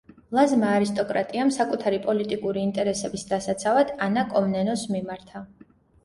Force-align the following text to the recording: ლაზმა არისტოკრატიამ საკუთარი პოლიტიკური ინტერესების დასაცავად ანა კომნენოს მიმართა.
ლაზმა 0.35 0.69
არისტოკრატიამ 0.75 1.49
საკუთარი 1.57 1.99
პოლიტიკური 2.05 2.63
ინტერესების 2.67 3.25
დასაცავად 3.33 3.91
ანა 4.07 4.23
კომნენოს 4.31 4.87
მიმართა. 4.97 5.43